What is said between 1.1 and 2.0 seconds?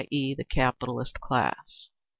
class)….